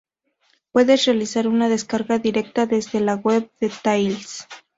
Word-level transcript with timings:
puedes 0.71 1.05
realizar 1.05 1.47
una 1.47 1.69
descarga 1.69 2.17
directa 2.17 2.65
desde 2.65 3.01
la 3.01 3.17
web 3.17 3.51
de 3.59 3.71
Tails 3.83 4.47